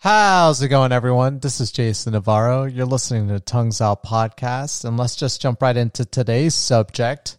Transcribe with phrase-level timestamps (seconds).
[0.00, 1.40] How's it going, everyone?
[1.40, 2.64] This is Jason Navarro.
[2.64, 7.36] You're listening to Tongues Out Podcast, and let's just jump right into today's subject.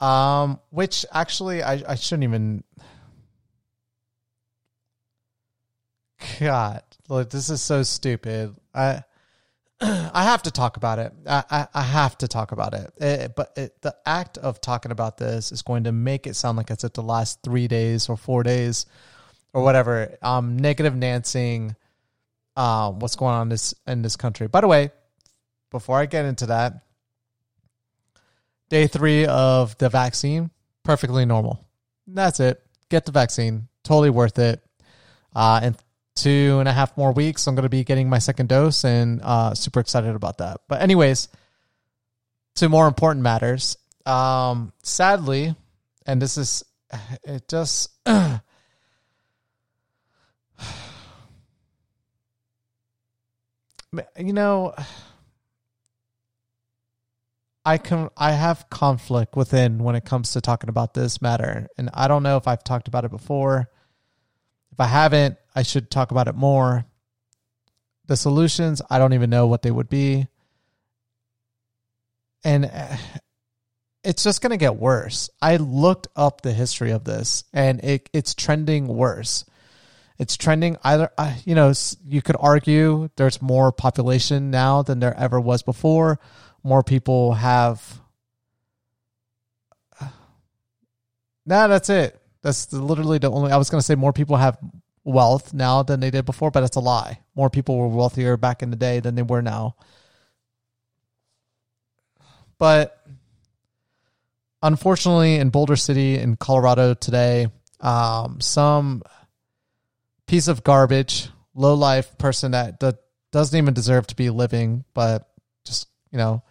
[0.00, 2.64] Um, which actually I, I shouldn't even.
[6.40, 8.56] God, look, this is so stupid.
[8.74, 9.02] I
[9.82, 11.12] I have to talk about it.
[11.26, 12.90] I I, I have to talk about it.
[13.02, 16.56] It- but it, the act of talking about this is going to make it sound
[16.56, 18.86] like it's at the last three days or four days
[19.56, 20.18] or whatever.
[20.20, 21.74] Um, negative Nancing.
[22.56, 24.48] Um, what's going on in this in this country?
[24.48, 24.90] By the way,
[25.70, 26.84] before I get into that,
[28.68, 30.50] day three of the vaccine,
[30.84, 31.66] perfectly normal.
[32.06, 32.62] That's it.
[32.90, 33.68] Get the vaccine.
[33.82, 34.62] Totally worth it.
[35.34, 35.76] Uh, in
[36.14, 39.22] two and a half more weeks, I'm going to be getting my second dose and
[39.22, 40.60] uh, super excited about that.
[40.68, 41.28] But, anyways,
[42.56, 43.78] to more important matters.
[44.04, 45.54] Um, sadly,
[46.06, 46.62] and this is,
[47.24, 47.90] it just,
[54.18, 54.74] you know,
[57.64, 61.90] I can I have conflict within when it comes to talking about this matter, and
[61.92, 63.68] I don't know if I've talked about it before.
[64.72, 66.86] If I haven't, I should talk about it more.
[68.06, 70.28] The solutions, I don't even know what they would be,
[72.44, 72.96] and uh,
[74.04, 75.28] it's just going to get worse.
[75.42, 79.44] I looked up the history of this, and it it's trending worse.
[80.18, 81.72] It's trending either, uh, you know,
[82.06, 86.18] you could argue there's more population now than there ever was before.
[86.62, 88.00] More people have.
[91.48, 92.20] No, that's it.
[92.42, 93.52] That's literally the only.
[93.52, 94.58] I was going to say more people have
[95.04, 97.20] wealth now than they did before, but that's a lie.
[97.36, 99.76] More people were wealthier back in the day than they were now.
[102.58, 103.00] But
[104.62, 107.46] unfortunately, in Boulder City, in Colorado today,
[107.80, 109.02] um, some
[110.26, 112.98] piece of garbage, low life person that, that
[113.32, 115.28] doesn't even deserve to be living, but
[115.64, 116.42] just you know,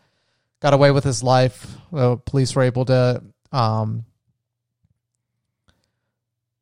[0.59, 1.75] got away with his life.
[1.91, 4.05] The police were able to um,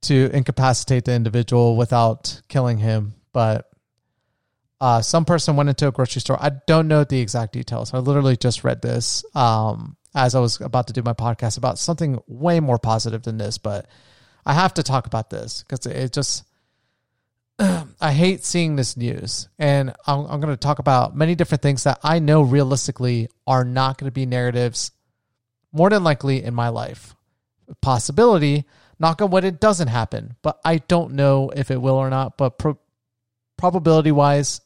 [0.04, 3.70] to incapacitate the individual without killing him, but.
[4.82, 6.38] Uh, some person went into a grocery store.
[6.42, 7.94] I don't know the exact details.
[7.94, 11.80] I literally just read this um, as I was about to do my podcast about
[11.80, 13.88] something way more positive than this, but
[14.46, 16.44] I have to talk about this because it just
[17.60, 21.84] I hate seeing this news, and I'm, I'm going to talk about many different things
[21.84, 24.92] that I know realistically are not going to be narratives,
[25.72, 27.16] more than likely in my life.
[27.82, 28.66] Possibility,
[29.00, 32.38] knock on wood, it doesn't happen, but I don't know if it will or not.
[32.38, 32.80] But pro-
[33.58, 34.62] probability wise,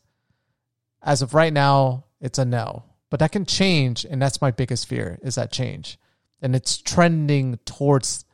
[1.01, 2.83] as of right now, it's a no.
[3.09, 5.99] But that can change, and that's my biggest fear is that change,
[6.41, 8.25] and it's trending towards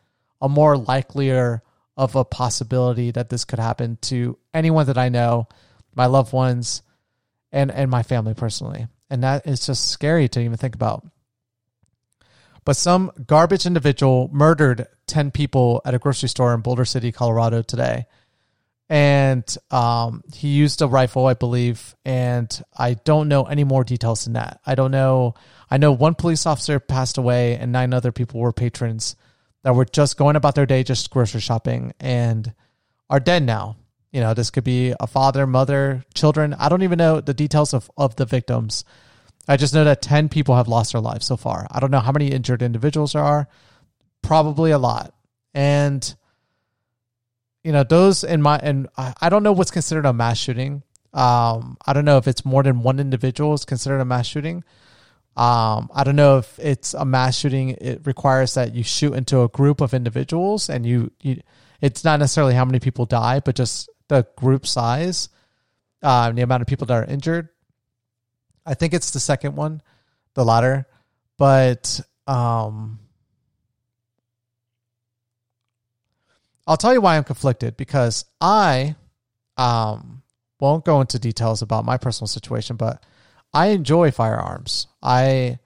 [0.42, 1.64] a more likelier
[1.96, 5.48] of a possibility that this could happen to anyone that I know,
[5.96, 6.82] my loved ones,
[7.52, 8.88] and and my family personally.
[9.10, 11.06] And that is just scary to even think about.
[12.66, 17.62] But some garbage individual murdered 10 people at a grocery store in Boulder City, Colorado
[17.62, 18.06] today.
[18.90, 21.96] And um, he used a rifle, I believe.
[22.06, 24.62] And I don't know any more details than that.
[24.66, 25.36] I don't know.
[25.70, 29.16] I know one police officer passed away and nine other people were patrons
[29.64, 32.54] that were just going about their day, just grocery shopping, and
[33.10, 33.78] are dead now.
[34.12, 36.54] You know, this could be a father, mother, children.
[36.54, 38.86] I don't even know the details of, of the victims.
[39.48, 41.68] I just know that 10 people have lost their lives so far.
[41.72, 43.48] I don't know how many injured individuals there are.
[44.22, 45.14] Probably a lot.
[45.54, 46.16] And,
[47.64, 50.84] you know, those in my, and I don't know what's considered a mass shooting.
[51.14, 54.64] Um, I don't know if it's more than one individual is considered a mass shooting.
[55.36, 57.70] Um, I don't know if it's a mass shooting.
[57.70, 61.42] It requires that you shoot into a group of individuals, and you, you
[61.82, 65.30] it's not necessarily how many people die, but just the group size,
[66.04, 67.50] uh, the amount of people that are injured.
[68.66, 69.82] I think it's the second one,
[70.36, 70.88] the latter,
[71.38, 73.00] but um,
[76.68, 78.96] I'll tell you why I'm conflicted because I
[79.58, 80.22] um
[80.60, 83.04] won't go into details about my personal situation, but
[83.54, 84.88] I enjoy firearms.
[85.02, 85.60] I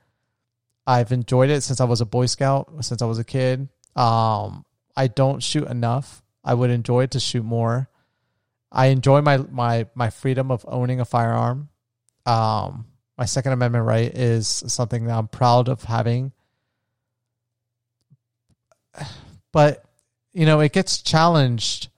[0.86, 3.68] I've enjoyed it since I was a Boy Scout, since I was a kid.
[3.95, 6.24] Um, I don't shoot enough.
[6.44, 7.89] I would enjoy to shoot more.
[8.72, 11.69] I enjoy my my my freedom of owning a firearm.
[12.25, 12.88] Um,
[13.18, 16.31] my Second Amendment right is something that I'm proud of having.
[19.51, 19.84] But
[20.34, 21.89] you know, it gets challenged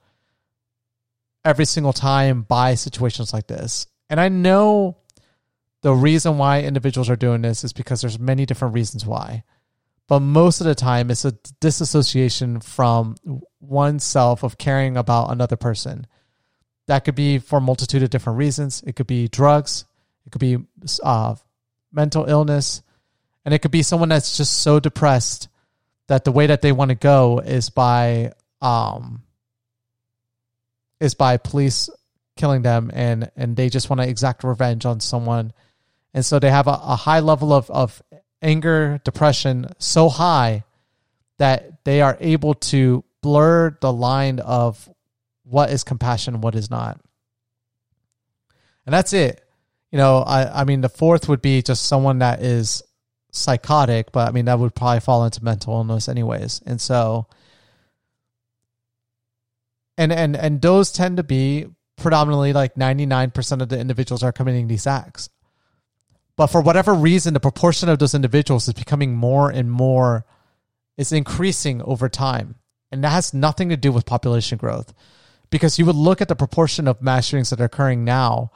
[1.44, 3.86] every single time by situations like this.
[4.08, 4.96] And I know
[5.82, 9.44] the reason why individuals are doing this is because there's many different reasons why.
[10.08, 13.16] But most of the time it's a disassociation from
[13.60, 16.06] oneself of caring about another person.
[16.86, 18.82] That could be for a multitude of different reasons.
[18.84, 19.84] It could be drugs.
[20.26, 20.58] It could be
[21.02, 21.36] uh,
[21.92, 22.82] mental illness,
[23.44, 25.48] and it could be someone that's just so depressed
[26.08, 29.22] that the way that they want to go is by um
[30.98, 31.88] is by police
[32.36, 35.52] killing them and and they just want to exact revenge on someone
[36.14, 38.02] and so they have a, a high level of of
[38.42, 40.64] anger depression so high
[41.38, 44.88] that they are able to blur the line of
[45.44, 47.00] what is compassion what is not
[48.86, 49.44] and that's it
[49.90, 52.82] you know i i mean the fourth would be just someone that is
[53.32, 56.60] psychotic, but I mean that would probably fall into mental illness anyways.
[56.66, 57.26] And so
[59.96, 61.66] and and and those tend to be
[61.96, 65.28] predominantly like 99% of the individuals are committing these acts.
[66.40, 70.24] But for whatever reason the proportion of those individuals is becoming more and more
[70.96, 72.54] is increasing over time.
[72.90, 74.94] And that has nothing to do with population growth.
[75.50, 78.52] Because you would look at the proportion of mass shootings that are occurring now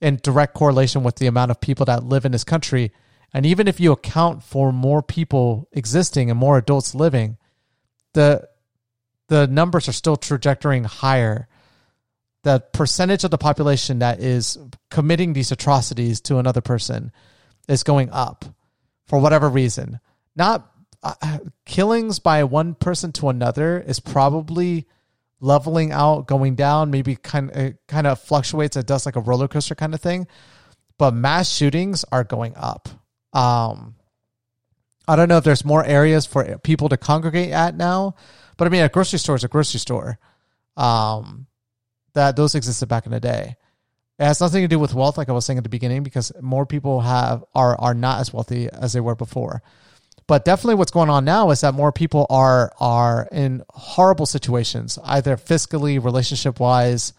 [0.00, 2.90] in direct correlation with the amount of people that live in this country
[3.32, 7.38] and even if you account for more people existing and more adults living,
[8.12, 8.48] the
[9.28, 11.46] the numbers are still trajectorying higher.
[12.42, 14.58] The percentage of the population that is
[14.90, 17.12] committing these atrocities to another person
[17.68, 18.44] is going up
[19.06, 20.00] for whatever reason.
[20.34, 20.70] Not
[21.02, 24.86] uh, killings by one person to another is probably
[25.40, 28.76] leveling out, going down, maybe kind of, kind of fluctuates.
[28.76, 30.26] It does like a roller coaster kind of thing.
[30.98, 32.88] But mass shootings are going up.
[33.32, 33.94] Um,
[35.08, 38.16] I don't know if there's more areas for people to congregate at now,
[38.56, 40.18] but I mean, a grocery store is a grocery store.
[40.76, 41.46] Um,
[42.14, 43.56] that those existed back in the day.
[44.18, 46.30] It has nothing to do with wealth, like I was saying at the beginning, because
[46.40, 49.62] more people have are are not as wealthy as they were before.
[50.26, 54.98] But definitely, what's going on now is that more people are are in horrible situations,
[55.02, 57.14] either fiscally, relationship wise,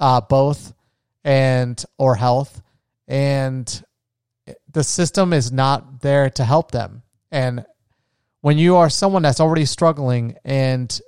[0.00, 0.74] uh, both,
[1.24, 2.60] and or health,
[3.06, 3.84] and
[4.70, 7.02] the system is not there to help them.
[7.30, 7.64] And
[8.40, 11.00] when you are someone that's already struggling and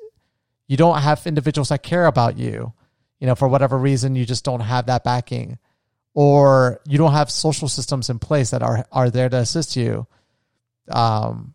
[0.66, 2.72] you don't have individuals that care about you,
[3.19, 5.59] you know, for whatever reason, you just don't have that backing,
[6.15, 10.06] or you don't have social systems in place that are are there to assist you.
[10.91, 11.55] Um,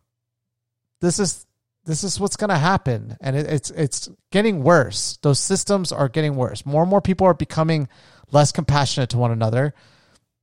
[1.01, 1.45] this is
[1.85, 5.17] this is what's going to happen, and it, it's it's getting worse.
[5.21, 6.65] Those systems are getting worse.
[6.65, 7.87] More and more people are becoming
[8.31, 9.73] less compassionate to one another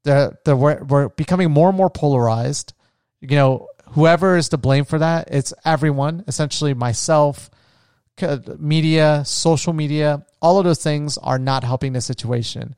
[0.05, 2.72] the the we're, we're becoming more and more polarized.
[3.20, 6.25] You know, whoever is to blame for that, it's everyone.
[6.26, 7.50] Essentially, myself,
[8.58, 12.75] media, social media, all of those things are not helping the situation.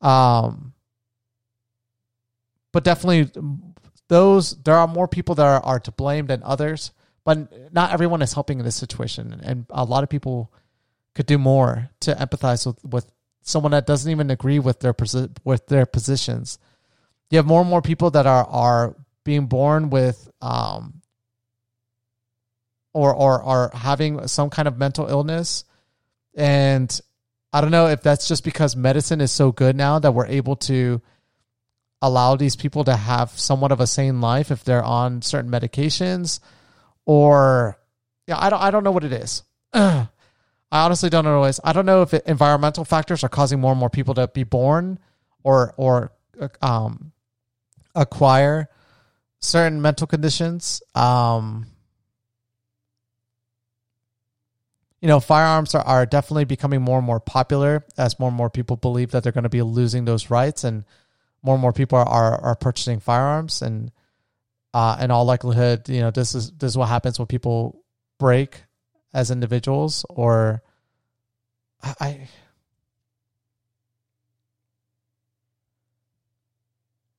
[0.00, 0.72] Um,
[2.72, 3.30] but definitely,
[4.08, 6.92] those there are more people that are, are to blame than others.
[7.24, 10.52] But not everyone is helping in this situation, and a lot of people
[11.14, 13.12] could do more to empathize with, with
[13.42, 14.94] someone that doesn't even agree with their
[15.42, 16.58] with their positions.
[17.30, 21.02] You have more and more people that are are being born with um
[22.94, 25.64] or or are having some kind of mental illness
[26.36, 27.00] and
[27.52, 30.56] I don't know if that's just because medicine is so good now that we're able
[30.56, 31.00] to
[32.02, 36.40] allow these people to have somewhat of a sane life if they're on certain medications
[37.06, 37.78] or
[38.26, 39.42] yeah, I don't I don't know what it is.
[39.72, 40.08] I
[40.70, 41.44] honestly don't know.
[41.44, 44.28] Is I don't know if it, environmental factors are causing more and more people to
[44.28, 44.98] be born
[45.42, 46.12] or or
[46.60, 47.12] um,
[47.94, 48.68] acquire
[49.40, 50.82] certain mental conditions.
[50.94, 51.66] Um,
[55.06, 58.50] you know, firearms are, are definitely becoming more and more popular as more and more
[58.50, 60.82] people believe that they're going to be losing those rights, and
[61.44, 63.62] more and more people are are, are purchasing firearms.
[63.62, 63.92] And
[64.74, 67.84] uh, in all likelihood, you know, this is this is what happens when people
[68.18, 68.64] break
[69.14, 70.60] as individuals or
[71.84, 72.26] I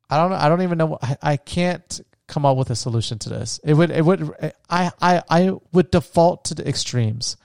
[0.10, 3.29] I don't I don't even know I, I can't come up with a solution to
[3.29, 3.62] this.
[3.63, 4.29] It would it would
[4.70, 7.38] I I I would default to the extremes.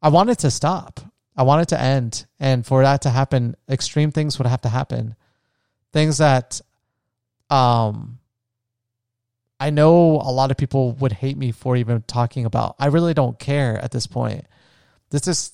[0.00, 1.00] I wanted to stop.
[1.36, 5.14] I wanted to end and for that to happen extreme things would have to happen.
[5.92, 6.60] Things that
[7.50, 8.18] um
[9.60, 12.76] I know a lot of people would hate me for even talking about.
[12.78, 14.44] I really don't care at this point.
[15.10, 15.52] This is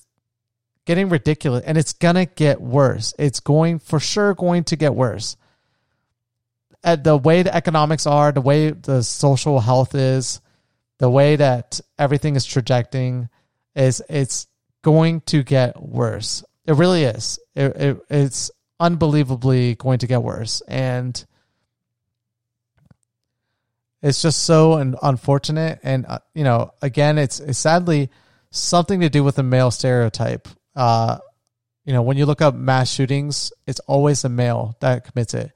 [0.85, 3.13] getting ridiculous and it's going to get worse.
[3.17, 5.35] It's going for sure going to get worse.
[6.83, 10.39] At the way the economics are, the way the social health is,
[10.99, 13.29] the way that everything is trajecting
[13.75, 14.47] is it's
[14.81, 16.43] going to get worse.
[16.65, 17.39] It really is.
[17.55, 20.61] It, it, it's unbelievably going to get worse.
[20.67, 21.23] And
[24.01, 25.79] it's just so unfortunate.
[25.83, 28.09] And, uh, you know, again, it's, it's sadly
[28.51, 30.47] something to do with the male stereotype.
[30.75, 31.17] Uh,
[31.85, 35.51] you know, when you look up mass shootings, it's always a male that commits it.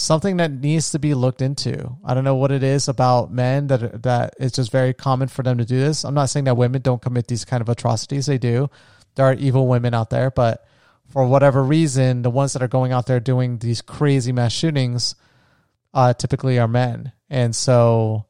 [0.00, 1.96] Something that needs to be looked into.
[2.04, 5.42] I don't know what it is about men that that it's just very common for
[5.42, 6.04] them to do this.
[6.04, 8.26] I'm not saying that women don't commit these kind of atrocities.
[8.26, 8.70] They do.
[9.16, 10.64] There are evil women out there, but
[11.08, 15.16] for whatever reason, the ones that are going out there doing these crazy mass shootings
[15.92, 17.10] uh, typically are men.
[17.28, 18.26] And so,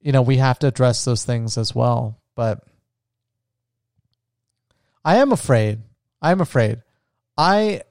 [0.00, 2.22] you know, we have to address those things as well.
[2.34, 2.64] But
[5.04, 5.80] I am afraid.
[6.22, 6.80] I am afraid.
[7.36, 7.82] I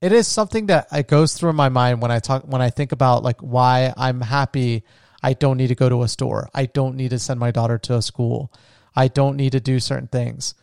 [0.00, 2.92] it is something that it goes through my mind when I talk when I think
[2.92, 4.84] about like why I'm happy
[5.22, 6.48] I don't need to go to a store.
[6.54, 8.52] I don't need to send my daughter to a school.
[8.94, 10.54] I don't need to do certain things.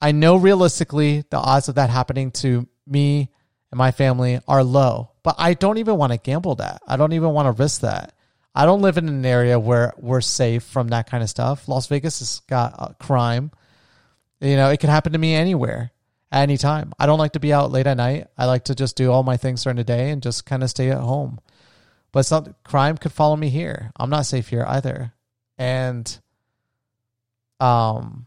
[0.00, 3.30] I know realistically the odds of that happening to me
[3.70, 6.82] and my family are low, but I don't even want to gamble that.
[6.86, 8.12] I don't even want to risk that.
[8.54, 11.66] I don't live in an area where we're safe from that kind of stuff.
[11.66, 13.50] Las Vegas has got crime.
[14.40, 15.90] You know, it could happen to me anywhere,
[16.42, 16.92] anytime.
[16.98, 18.28] I don't like to be out late at night.
[18.36, 20.70] I like to just do all my things during the day and just kind of
[20.70, 21.40] stay at home.
[22.12, 23.92] But some crime could follow me here.
[23.96, 25.12] I'm not safe here either.
[25.58, 26.18] And
[27.60, 28.26] um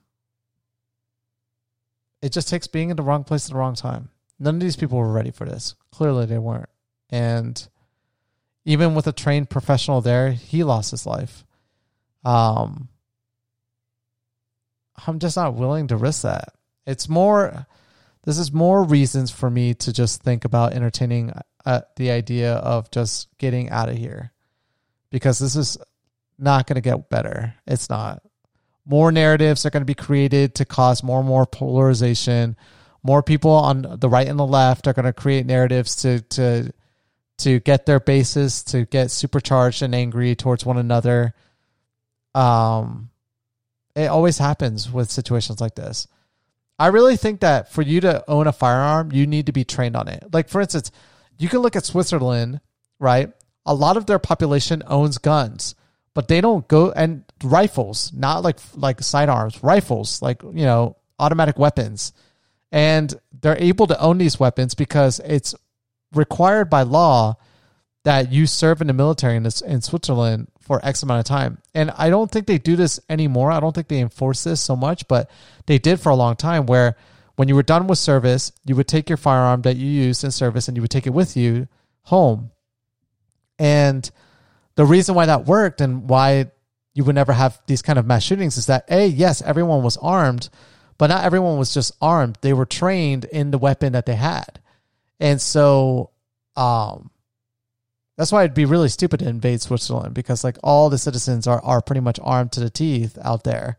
[2.22, 4.10] it just takes being in the wrong place at the wrong time.
[4.40, 5.76] None of these people were ready for this.
[5.92, 6.70] Clearly, they weren't.
[7.10, 7.68] And
[8.66, 11.46] even with a trained professional there, he lost his life.
[12.26, 12.90] Um,
[15.06, 16.54] I'm just not willing to risk that.
[16.86, 17.66] It's more,
[18.24, 21.34] this is more reasons for me to just think about entertaining
[21.66, 24.32] uh, the idea of just getting out of here
[25.10, 25.78] because this is
[26.38, 27.56] not going to get better.
[27.66, 28.22] It's not
[28.88, 32.56] more narratives are going to be created to cause more and more polarization.
[33.04, 36.72] More people on the right and the left are going to create narratives to to
[37.40, 41.36] to get their bases to get supercharged and angry towards one another.
[42.34, 43.10] Um,
[43.96, 46.08] it always happens with situations like this.
[46.80, 49.96] I really think that for you to own a firearm, you need to be trained
[49.96, 50.24] on it.
[50.32, 50.92] Like for instance,
[51.38, 52.62] you can look at Switzerland,
[53.00, 53.32] right?
[53.66, 55.76] A lot of their population owns guns
[56.18, 61.60] but they don't go and rifles, not like like sidearms, rifles, like you know, automatic
[61.60, 62.12] weapons.
[62.72, 65.54] And they're able to own these weapons because it's
[66.16, 67.36] required by law
[68.08, 71.58] that you serve in the military in, this, in Switzerland for X amount of time.
[71.76, 73.52] And I don't think they do this anymore.
[73.52, 75.30] I don't think they enforce this so much, but
[75.66, 76.96] they did for a long time where
[77.36, 80.32] when you were done with service, you would take your firearm that you used in
[80.32, 81.68] service and you would take it with you
[82.04, 82.52] home.
[83.60, 84.10] And
[84.76, 86.52] the reason why that worked and why
[86.94, 89.98] you would never have these kind of mass shootings is that a yes everyone was
[89.98, 90.48] armed
[90.98, 94.62] but not everyone was just armed they were trained in the weapon that they had
[95.20, 96.10] and so
[96.56, 97.12] um
[98.18, 101.64] that's why it'd be really stupid to invade switzerland because like all the citizens are,
[101.64, 103.78] are pretty much armed to the teeth out there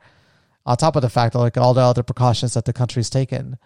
[0.65, 3.59] on top of the fact that like all the other precautions that the country's taken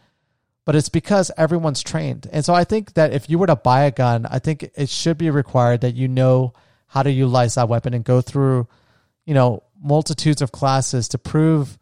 [0.64, 3.82] but it's because everyone's trained and so i think that if you were to buy
[3.82, 6.52] a gun i think it should be required that you know
[6.92, 8.68] how to utilize that weapon and go through,
[9.24, 11.78] you know, multitudes of classes to prove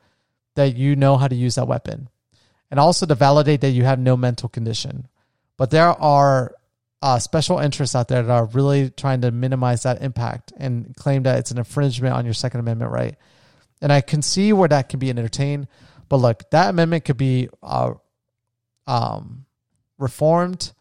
[0.55, 2.09] that you know how to use that weapon.
[2.71, 5.09] And also to validate that you have no mental condition.
[5.57, 6.55] But there are
[7.03, 11.23] uh, special interests out there that are really trying to minimize that impact and claim
[11.23, 13.17] that it's an infringement on your Second Amendment right.
[13.81, 15.69] And I can see where that can be entertained.
[16.09, 17.95] But look, that amendment could be uh,
[18.87, 19.47] um,
[19.99, 20.73] reformed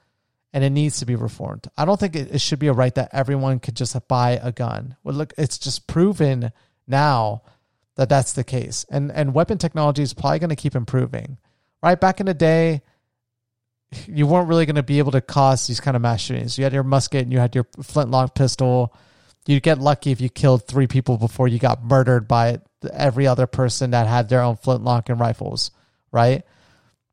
[0.54, 1.68] and it needs to be reformed.
[1.78, 4.52] I don't think it, it should be a right that everyone could just buy a
[4.52, 4.96] gun.
[5.04, 6.52] Well, look, it's just proven
[6.88, 7.44] now
[7.96, 11.38] that that's the case, and and weapon technology is probably going to keep improving.
[11.84, 12.82] Right back in the day,
[14.08, 16.58] you weren't really going to be able to cause these kind of mass shootings.
[16.58, 18.94] You had your musket and you had your flintlock pistol.
[19.48, 22.60] You'd get lucky if you killed three people before you got murdered by
[22.94, 25.72] every other person that had their own flintlock and rifles,
[26.12, 26.44] right?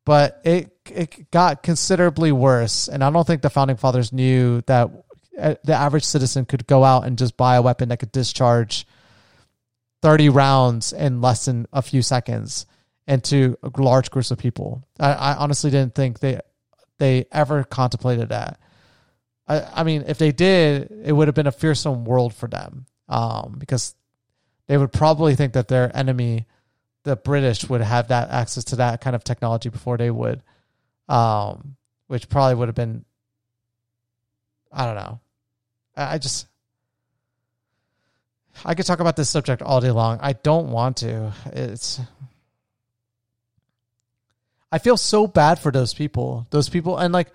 [0.04, 2.88] But it it got considerably worse.
[2.88, 4.90] And I don't think the founding fathers knew that
[5.38, 8.86] uh, the average citizen could go out and just buy a weapon that could discharge
[10.02, 12.66] 30 rounds in less than a few seconds
[13.06, 14.86] into large groups of people.
[14.98, 16.40] I, I honestly didn't think they
[16.98, 18.58] they ever contemplated that.
[19.48, 22.86] I, I mean, if they did, it would have been a fearsome world for them
[23.08, 23.94] um, because
[24.66, 26.46] they would probably think that their enemy,
[27.04, 30.42] the British, would have that access to that kind of technology before they would
[31.08, 31.76] um,
[32.08, 33.04] which probably would have been,
[34.72, 35.20] I don't know.
[35.96, 36.46] I, I just,
[38.64, 40.18] I could talk about this subject all day long.
[40.20, 41.32] I don't want to.
[41.52, 42.00] It's,
[44.70, 46.46] I feel so bad for those people.
[46.50, 47.28] Those people, and like,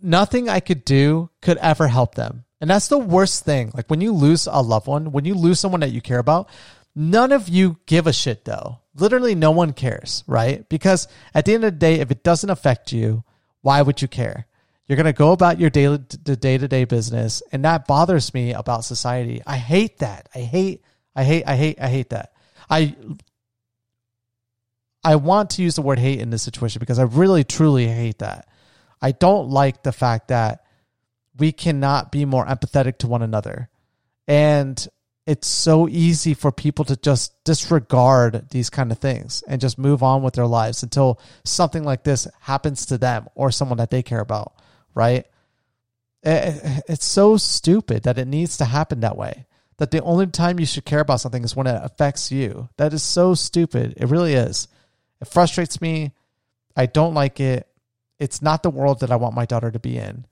[0.00, 2.44] nothing I could do could ever help them.
[2.60, 3.72] And that's the worst thing.
[3.74, 6.48] Like when you lose a loved one, when you lose someone that you care about,
[6.94, 8.78] none of you give a shit though.
[8.94, 10.68] literally no one cares, right?
[10.68, 13.24] Because at the end of the day, if it doesn't affect you,
[13.62, 14.46] why would you care?
[14.86, 17.42] You're going to go about your daily day to day business.
[17.50, 19.40] And that bothers me about society.
[19.46, 20.28] I hate that.
[20.34, 20.82] I hate,
[21.16, 22.32] I hate, I hate, I hate that.
[22.68, 22.94] I,
[25.04, 28.18] I want to use the word hate in this situation because I really truly hate
[28.18, 28.48] that.
[29.00, 30.64] I don't like the fact that
[31.36, 33.68] we cannot be more empathetic to one another.
[34.28, 34.86] And
[35.26, 40.02] it's so easy for people to just disregard these kind of things and just move
[40.02, 44.02] on with their lives until something like this happens to them or someone that they
[44.02, 44.54] care about,
[44.94, 45.26] right?
[46.24, 49.46] Eh, eh, eh, it's so stupid that it needs to happen that way.
[49.78, 52.68] That the only time you should care about something is when it affects you.
[52.76, 53.94] That is so stupid.
[53.96, 54.68] It really is.
[55.22, 56.12] It frustrates me.
[56.76, 57.68] I don't like it.
[58.18, 60.26] It's not the world that I want my daughter to be in.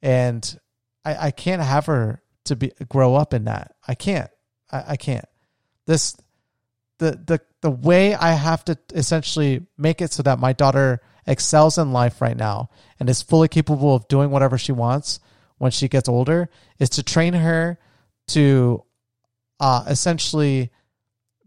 [0.00, 0.58] And
[1.04, 3.74] I, I can't have her to be grow up in that.
[3.86, 4.30] I can't.
[4.70, 5.24] I, I can't.
[5.86, 6.16] This
[6.98, 11.76] the the the way I have to essentially make it so that my daughter excels
[11.76, 15.18] in life right now and is fully capable of doing whatever she wants
[15.58, 16.48] when she gets older
[16.78, 17.80] is to train her
[18.28, 18.84] to
[19.58, 20.70] uh, essentially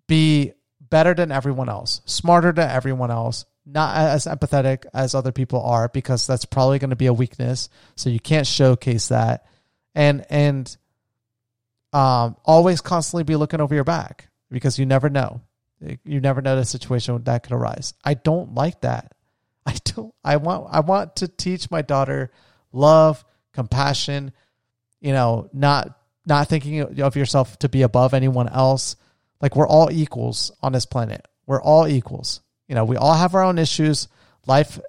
[0.07, 0.51] be
[0.89, 5.87] better than everyone else, smarter than everyone else, not as empathetic as other people are
[5.89, 7.69] because that's probably going to be a weakness.
[7.95, 9.45] So you can't showcase that,
[9.93, 10.75] and and
[11.93, 15.41] um, always constantly be looking over your back because you never know.
[16.03, 17.93] You never know the situation that could arise.
[18.03, 19.13] I don't like that.
[19.65, 20.13] I don't.
[20.23, 20.67] I want.
[20.71, 22.31] I want to teach my daughter
[22.71, 24.33] love, compassion.
[24.99, 28.95] You know, not not thinking of yourself to be above anyone else.
[29.41, 31.25] Like we're all equals on this planet.
[31.45, 32.41] We're all equals.
[32.67, 34.07] You know, we all have our own issues.
[34.45, 34.79] Life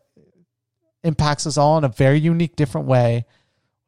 [1.03, 3.25] impacts us all in a very unique, different way.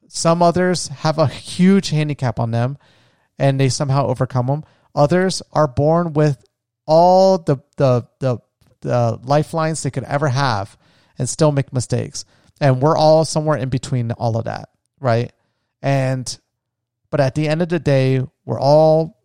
[0.09, 2.79] Some others have a huge handicap on them
[3.39, 4.65] and they somehow overcome them.
[4.95, 6.45] Others are born with
[6.87, 8.39] all the the the,
[8.81, 10.77] the lifelines they could ever have
[11.19, 12.25] and still make mistakes.
[12.61, 14.69] And we're all somewhere in between all of that,
[15.01, 15.33] right?
[15.81, 16.39] And
[17.11, 19.22] but at the end of the day, we're all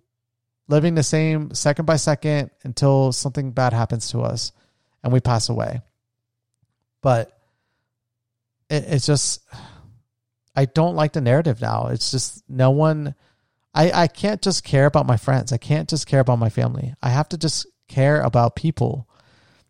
[0.68, 4.52] living the same second by second until something bad happens to us
[5.04, 5.82] and we pass away.
[7.02, 7.38] But
[8.70, 9.42] it, it's just
[10.56, 11.88] I don't like the narrative now.
[11.88, 13.16] It's just no one
[13.74, 15.54] I, I can't just care about my friends.
[15.54, 16.96] I can't just care about my family.
[17.02, 19.08] I have to just care about people.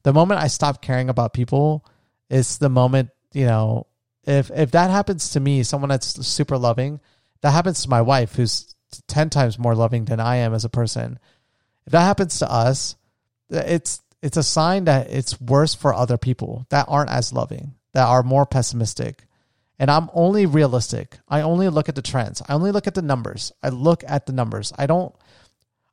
[0.04, 1.86] The moment I stop caring about people
[2.30, 3.88] is the moment, you know,
[4.24, 7.00] if if that happens to me, someone that's super loving,
[7.42, 8.76] that happens to my wife who's
[9.08, 11.19] 10 times more loving than I am as a person.
[11.86, 12.95] If that happens to us,
[13.50, 18.08] it's it's a sign that it's worse for other people that aren't as loving, that
[18.08, 19.26] are more pessimistic,
[19.80, 21.19] and I'm only realistic.
[21.30, 22.41] I only look at the trends.
[22.47, 23.52] I only look at the numbers.
[23.62, 24.73] I look at the numbers.
[24.78, 25.13] I don't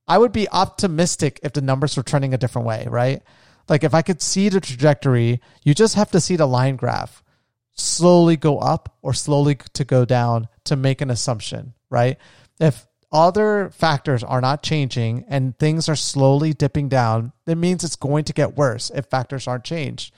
[0.06, 3.22] I would be optimistic if the numbers were trending a different way, right?
[3.68, 7.22] Like if I could see the trajectory, you just have to see the line graph
[7.72, 12.18] slowly go up or slowly to go down to make an assumption, right?
[12.60, 17.96] If other factors are not changing and things are slowly dipping down, it means it's
[17.96, 20.12] going to get worse if factors aren't changed.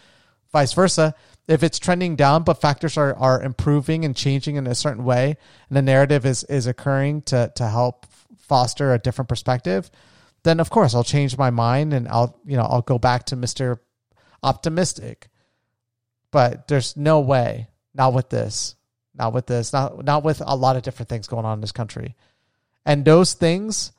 [0.52, 1.14] Vice versa,
[1.48, 5.36] if it's trending down but factors are, are improving and changing in a certain way
[5.68, 8.06] and the narrative is is occurring to to help
[8.38, 9.90] foster a different perspective
[10.42, 13.36] then of course i'll change my mind and i'll you know i'll go back to
[13.36, 13.78] mr
[14.42, 15.28] optimistic
[16.30, 18.74] but there's no way not with this
[19.16, 21.72] not with this not not with a lot of different things going on in this
[21.72, 22.14] country
[22.84, 23.92] and those things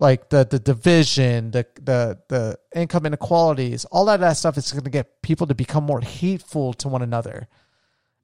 [0.00, 4.84] like the the division, the the the income inequalities, all of that stuff is going
[4.84, 7.48] to get people to become more hateful to one another,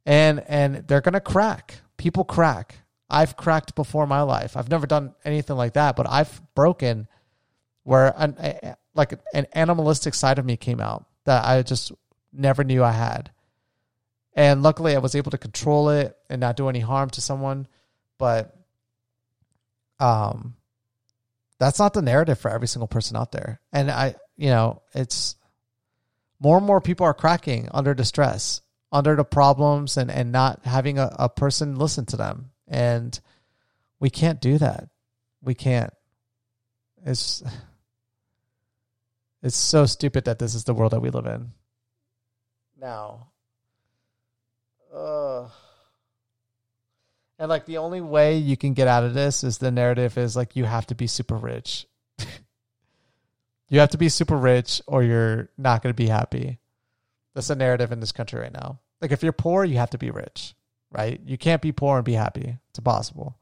[0.07, 1.81] and and they're going to crack.
[1.97, 2.77] People crack.
[3.11, 4.57] I've cracked before my life.
[4.57, 7.09] I've never done anything like that, but I've broken
[7.83, 11.93] where an like an animalistic side of me came out that I just
[12.33, 13.31] never knew I had.
[14.35, 17.67] And luckily I was able to control it and not do any harm to someone,
[18.19, 18.57] but
[20.01, 20.55] um
[21.59, 23.61] that's not the narrative for every single person out there.
[23.73, 25.37] And I, you know, it's
[26.41, 28.61] more and more people are cracking under distress,
[28.93, 32.51] under the problems, and and not having a, a person listen to them.
[32.67, 33.19] And
[34.01, 34.89] we can't do that.
[35.43, 35.93] We can't.
[37.07, 37.43] It's
[39.43, 41.53] it's so stupid that this is the world that we live in.
[42.81, 43.29] Now,
[44.95, 45.49] uh
[47.39, 50.37] and like the only way you can get out of this is the narrative is
[50.37, 51.87] like you have to be super rich.
[53.69, 56.59] you have to be super rich or you're not going to be happy.
[57.35, 58.79] That's the narrative in this country right now.
[59.01, 60.55] Like if you're poor, you have to be rich,
[60.93, 61.21] right?
[61.25, 62.57] You can't be poor and be happy.
[62.71, 63.37] It's impossible.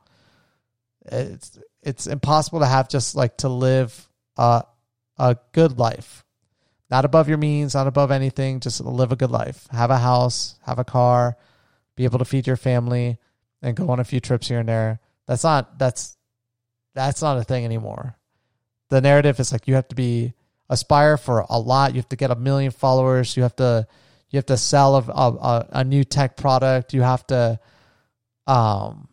[1.05, 4.65] It's it's impossible to have just like to live a
[5.19, 6.25] a good life.
[6.92, 8.61] Not above your means, not above anything.
[8.61, 9.66] Just live a good life.
[9.72, 11.38] Have a house, have a car,
[11.96, 13.16] be able to feed your family,
[13.62, 15.00] and go on a few trips here and there.
[15.26, 16.18] That's not that's
[16.94, 18.18] that's not a thing anymore.
[18.90, 20.35] The narrative is like you have to be
[20.68, 21.94] aspire for a lot.
[21.94, 23.38] You have to get a million followers.
[23.38, 23.87] You have to
[24.28, 26.92] you have to sell a, a, a new tech product.
[26.92, 27.59] You have to
[28.46, 29.09] um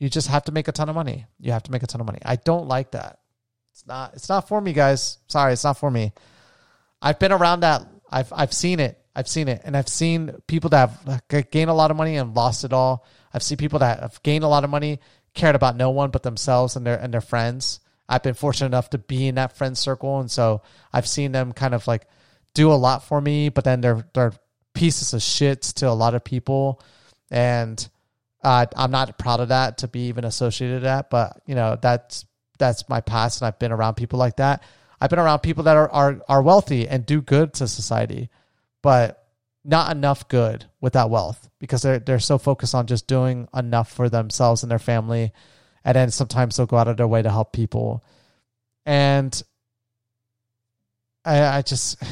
[0.00, 1.26] you just have to make a ton of money.
[1.38, 2.18] You have to make a ton of money.
[2.24, 3.20] I don't like that.
[3.72, 5.18] It's not it's not for me, guys.
[5.28, 6.12] Sorry, it's not for me.
[7.00, 7.86] I've been around that.
[8.10, 8.98] I've I've seen it.
[9.14, 9.60] I've seen it.
[9.62, 12.72] And I've seen people that have uh, gained a lot of money and lost it
[12.72, 13.04] all.
[13.32, 15.00] I've seen people that have gained a lot of money,
[15.34, 17.80] cared about no one but themselves and their and their friends.
[18.08, 21.52] I've been fortunate enough to be in that friend circle, and so I've seen them
[21.52, 22.08] kind of like
[22.54, 24.32] do a lot for me, but then they're they're
[24.72, 26.82] pieces of shit to a lot of people,
[27.30, 27.86] and
[28.42, 32.24] uh, I'm not proud of that to be even associated that, but you know that's
[32.58, 34.62] that's my past, and I've been around people like that.
[35.00, 38.30] I've been around people that are are are wealthy and do good to society,
[38.82, 39.26] but
[39.64, 43.92] not enough good with that wealth because they're they're so focused on just doing enough
[43.92, 45.32] for themselves and their family,
[45.84, 48.02] and then sometimes they'll go out of their way to help people,
[48.86, 49.42] and
[51.26, 52.02] I I just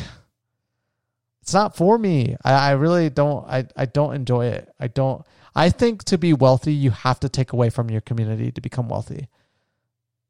[1.42, 2.36] it's not for me.
[2.44, 4.68] I, I really don't I, I don't enjoy it.
[4.78, 5.24] I don't
[5.58, 8.88] I think to be wealthy, you have to take away from your community to become
[8.88, 9.26] wealthy.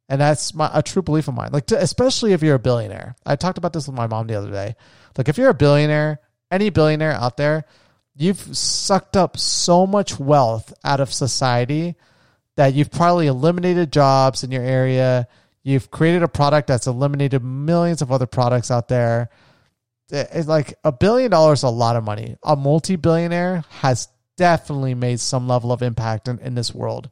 [0.09, 1.51] And that's my, a true belief of mine.
[1.53, 3.15] Like, to, especially if you're a billionaire.
[3.27, 4.75] I talked about this with my mom the other day.
[5.19, 7.67] Like, if you're a billionaire, any billionaire out there,
[8.17, 11.97] you've sucked up so much wealth out of society
[12.57, 15.29] that you've probably eliminated jobs in your area.
[15.63, 19.29] You've created a product that's eliminated millions of other products out there.
[20.09, 22.37] It's like a billion dollars is a lot of money.
[22.43, 24.09] A multi billionaire has
[24.39, 27.11] definitely made some level of impact in, in this world.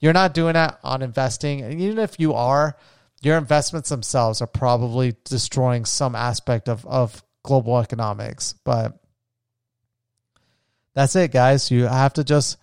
[0.00, 1.60] You're not doing that on investing.
[1.60, 2.76] And even if you are,
[3.22, 8.54] your investments themselves are probably destroying some aspect of, of global economics.
[8.64, 8.98] But
[10.94, 11.70] that's it, guys.
[11.70, 12.58] You have to just,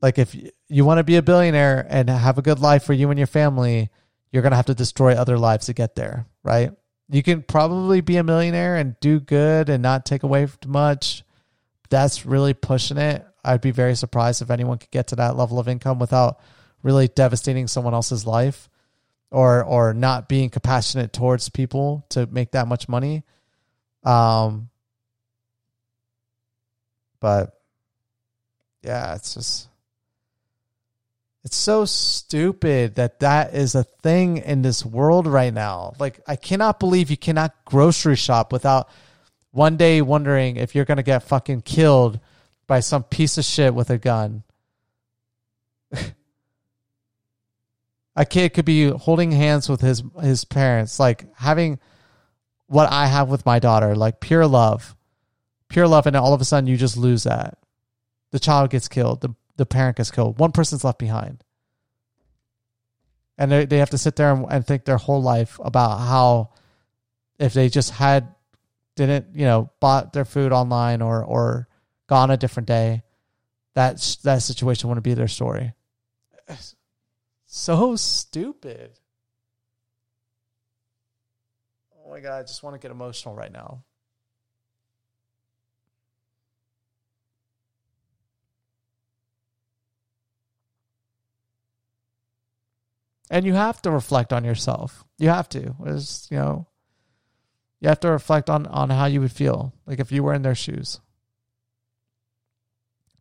[0.00, 0.36] like, if
[0.68, 3.26] you want to be a billionaire and have a good life for you and your
[3.26, 3.90] family,
[4.30, 6.72] you're going to have to destroy other lives to get there, right?
[7.08, 11.24] You can probably be a millionaire and do good and not take away much
[11.90, 13.26] that's really pushing it.
[13.44, 16.40] I'd be very surprised if anyone could get to that level of income without
[16.82, 18.68] really devastating someone else's life
[19.30, 23.22] or or not being compassionate towards people to make that much money.
[24.04, 24.70] Um
[27.20, 27.60] but
[28.82, 29.68] yeah, it's just
[31.44, 35.94] it's so stupid that that is a thing in this world right now.
[35.98, 38.88] Like I cannot believe you cannot grocery shop without
[39.52, 42.20] one day wondering if you're going to get fucking killed
[42.66, 44.44] by some piece of shit with a gun.
[48.16, 51.78] a kid could be holding hands with his his parents, like having
[52.66, 54.94] what I have with my daughter, like pure love,
[55.68, 57.58] pure love, and all of a sudden you just lose that.
[58.30, 61.42] The child gets killed, the the parent gets killed, one person's left behind,
[63.36, 66.50] and they they have to sit there and, and think their whole life about how
[67.40, 68.32] if they just had
[69.06, 71.68] didn't you know bought their food online or or
[72.08, 73.02] gone a different day,
[73.74, 75.72] that that situation wouldn't be their story.
[77.46, 78.98] So stupid.
[82.06, 83.84] Oh my god, I just want to get emotional right now.
[93.30, 95.04] And you have to reflect on yourself.
[95.18, 95.74] You have to.
[95.86, 96.66] It's, you know,
[97.80, 100.42] you have to reflect on on how you would feel like if you were in
[100.42, 101.00] their shoes.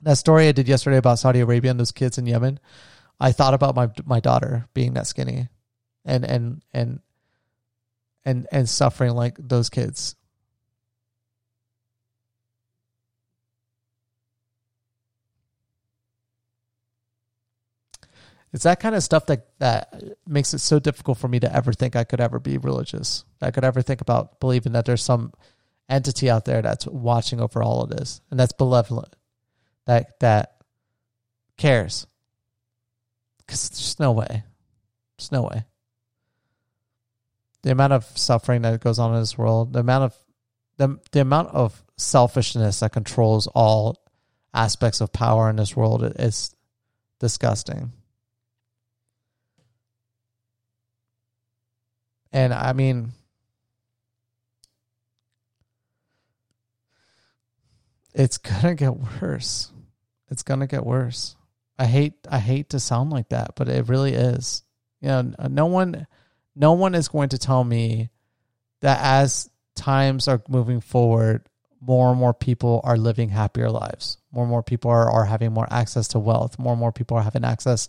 [0.02, 2.58] That story i did yesterday about saudi arabia and those kids in yemen
[3.20, 5.50] i thought about my my daughter being that skinny
[6.06, 7.02] and and and
[8.24, 10.16] and and suffering like those kids
[18.52, 21.72] It's that kind of stuff that that makes it so difficult for me to ever
[21.72, 23.24] think I could ever be religious.
[23.42, 25.34] I could ever think about believing that there's some
[25.88, 29.16] entity out there that's watching over all of this and that's benevolent,
[29.86, 30.56] that that
[31.58, 32.08] cares.
[33.38, 34.44] Because there's no way,
[35.18, 35.66] there's no way.
[37.62, 40.16] The amount of suffering that goes on in this world, the amount of
[40.78, 44.02] the the amount of selfishness that controls all
[44.54, 46.56] aspects of power in this world is
[47.20, 47.92] disgusting.
[52.32, 53.12] And I mean,
[58.14, 59.72] it's gonna get worse.
[60.30, 61.36] It's gonna get worse.
[61.78, 64.64] I hate I hate to sound like that, but it really is.
[65.02, 66.08] You know, no one,
[66.56, 68.10] no one is going to tell me
[68.82, 71.48] that as times are moving forward,
[71.82, 74.18] more and more people are living happier lives.
[74.32, 76.60] More and more people are, are having more access to wealth.
[76.60, 77.88] More and more people are having access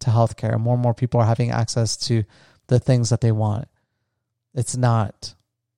[0.00, 0.58] to healthcare.
[0.58, 2.24] More and more people are having access to
[2.68, 3.66] the things that they want.
[4.54, 5.34] It's not,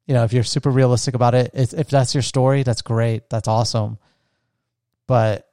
[0.06, 3.30] you know, if you're super realistic about it, if that's your story, that's great.
[3.30, 3.98] That's awesome.
[5.06, 5.48] But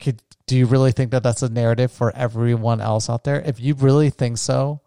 [0.00, 3.40] could, do you really think that that's a narrative for everyone else out there?
[3.40, 4.80] If you really think so,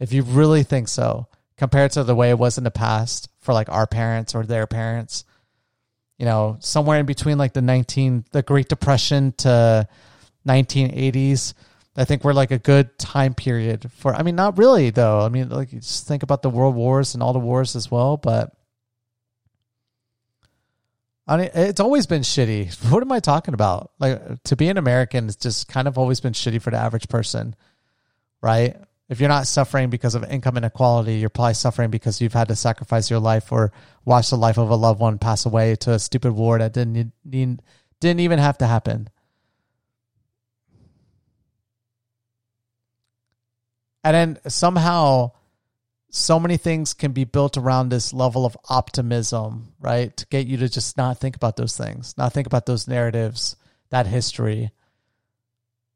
[0.00, 3.52] if you really think so, compared to the way it was in the past for
[3.52, 5.24] like our parents or their parents,
[6.18, 9.86] you know, somewhere in between like the 19, the Great Depression to
[10.46, 11.54] 1980s,
[11.96, 15.20] I think we're like a good time period for, I mean, not really though.
[15.20, 18.16] I mean, like just think about the world wars and all the wars as well,
[18.16, 18.52] but
[21.26, 22.74] I mean, it's always been shitty.
[22.90, 23.92] What am I talking about?
[23.98, 27.08] Like to be an American is just kind of always been shitty for the average
[27.08, 27.54] person,
[28.42, 28.76] right?
[29.08, 32.56] If you're not suffering because of income inequality, you're probably suffering because you've had to
[32.56, 33.72] sacrifice your life or
[34.04, 37.12] watch the life of a loved one pass away to a stupid war that didn't
[37.24, 37.62] need,
[38.00, 39.08] didn't even have to happen.
[44.04, 45.32] And then somehow
[46.10, 50.16] so many things can be built around this level of optimism, right?
[50.16, 53.56] To get you to just not think about those things, not think about those narratives,
[53.90, 54.70] that history.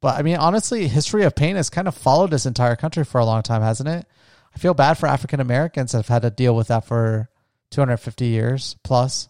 [0.00, 3.20] But I mean, honestly, history of pain has kind of followed this entire country for
[3.20, 4.06] a long time, hasn't it?
[4.54, 7.28] I feel bad for African Americans that have had to deal with that for
[7.70, 9.28] 250 years plus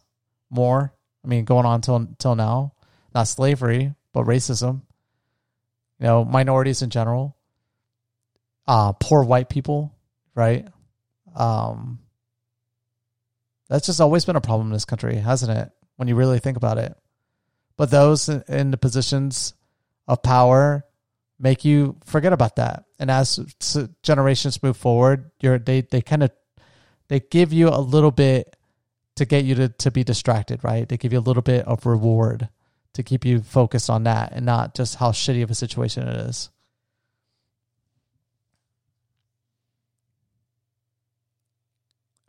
[0.50, 0.94] more.
[1.24, 2.74] I mean, going on till till now,
[3.14, 4.82] not slavery, but racism.
[5.98, 7.36] You know, minorities in general,
[8.68, 9.96] uh, poor white people,
[10.34, 10.68] right?
[11.34, 11.98] Um,
[13.68, 15.70] that's just always been a problem in this country, hasn't it?
[15.96, 16.94] When you really think about it.
[17.76, 19.54] But those in the positions
[20.06, 20.84] of power
[21.38, 22.84] make you forget about that.
[22.98, 23.40] And as
[24.02, 26.30] generations move forward, you're they they kind of
[27.08, 28.56] they give you a little bit
[29.16, 30.88] to get you to to be distracted, right?
[30.88, 32.48] They give you a little bit of reward
[32.94, 36.16] to keep you focused on that and not just how shitty of a situation it
[36.28, 36.50] is.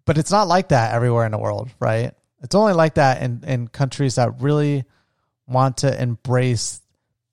[0.09, 2.15] But it's not like that everywhere in the world, right?
[2.41, 4.85] It's only like that in, in countries that really
[5.47, 6.81] want to embrace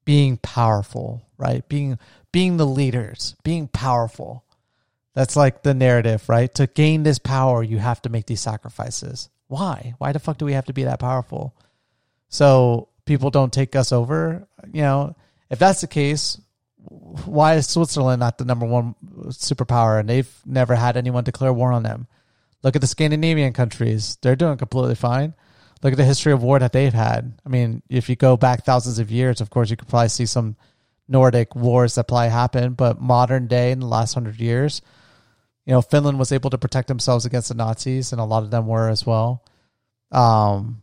[0.04, 1.66] being powerful, right?
[1.70, 1.98] Being
[2.32, 4.44] being the leaders, being powerful.
[5.14, 6.54] That's like the narrative, right?
[6.56, 9.30] To gain this power, you have to make these sacrifices.
[9.46, 9.94] Why?
[9.96, 11.56] Why the fuck do we have to be that powerful?
[12.28, 14.46] So people don't take us over.
[14.70, 15.16] You know,
[15.48, 16.38] if that's the case,
[17.24, 18.96] why is Switzerland not the number one
[19.28, 22.06] superpower and they've never had anyone declare war on them?
[22.66, 25.34] Look at the Scandinavian countries; they're doing completely fine.
[25.84, 27.38] Look at the history of war that they've had.
[27.46, 30.26] I mean, if you go back thousands of years, of course, you could probably see
[30.26, 30.56] some
[31.06, 32.76] Nordic wars that probably happened.
[32.76, 34.82] But modern day, in the last hundred years,
[35.64, 38.50] you know, Finland was able to protect themselves against the Nazis, and a lot of
[38.50, 39.44] them were as well.
[40.10, 40.82] Um,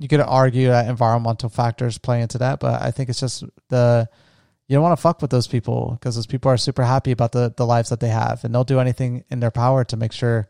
[0.00, 4.08] you could argue that environmental factors play into that, but I think it's just the
[4.66, 7.32] you don't want to fuck with those people because those people are super happy about
[7.32, 10.12] the, the lives that they have and they'll do anything in their power to make
[10.12, 10.48] sure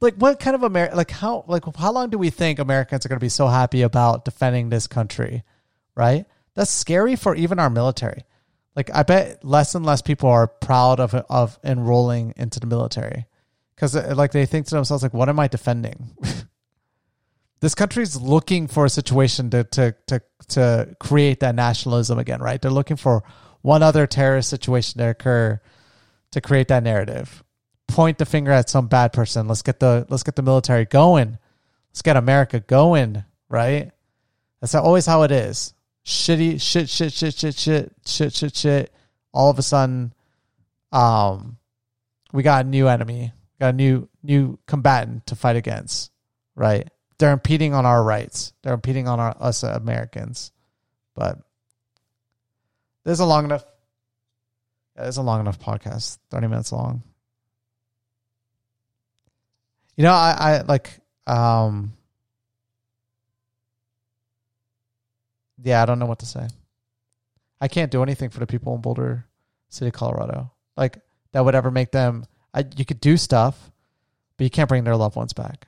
[0.00, 3.08] like what kind of America like how like how long do we think Americans are
[3.08, 5.42] going to be so happy about defending this country
[5.96, 6.26] right?
[6.54, 8.22] That's scary for even our military.
[8.76, 13.26] Like I bet less and less people are proud of of enrolling into the military
[13.74, 16.10] because uh, like they think to themselves like what am I defending
[17.60, 22.60] this country's looking for a situation to to to to create that nationalism again, right?
[22.60, 23.24] They're looking for
[23.62, 25.60] one other terrorist situation to occur
[26.32, 27.42] to create that narrative.
[27.88, 29.48] Point the finger at some bad person.
[29.48, 31.38] Let's get the let's get the military going.
[31.90, 33.90] Let's get America going, right?
[34.60, 35.72] That's always how it is.
[36.04, 38.92] Shitty shit shit shit shit shit shit shit shit.
[39.32, 40.12] All of a sudden,
[40.92, 41.58] um,
[42.32, 46.10] we got a new enemy, got a new new combatant to fight against,
[46.54, 46.88] right?
[47.18, 48.52] They're impeding on our rights.
[48.62, 50.52] They're impeding on our, us Americans.
[51.14, 51.38] But
[53.04, 53.64] there's a long enough.
[54.96, 56.18] Yeah, there's a long enough podcast.
[56.30, 57.02] Thirty minutes long.
[59.96, 61.00] You know, I, I like.
[61.26, 61.92] um
[65.62, 66.46] Yeah, I don't know what to say.
[67.60, 69.26] I can't do anything for the people in Boulder
[69.70, 70.52] City, Colorado.
[70.76, 70.98] Like
[71.32, 72.26] that would ever make them.
[72.52, 73.70] I, you could do stuff,
[74.36, 75.66] but you can't bring their loved ones back.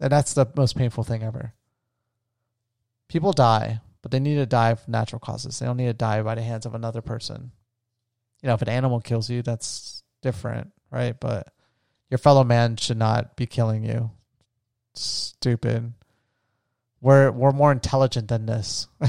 [0.00, 1.54] And that's the most painful thing ever.
[3.08, 5.58] People die, but they need to die of natural causes.
[5.58, 7.52] They don't need to die by the hands of another person.
[8.42, 11.18] You know, if an animal kills you, that's different, right?
[11.18, 11.52] But
[12.10, 14.10] your fellow man should not be killing you.
[14.94, 15.92] Stupid.
[17.00, 18.88] We're we're more intelligent than this.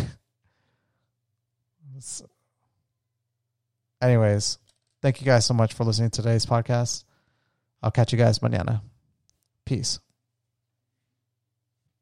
[4.02, 4.58] anyways,
[5.02, 7.04] thank you guys so much for listening to today's podcast.
[7.82, 8.82] I'll catch you guys mañana.
[9.66, 10.00] Peace.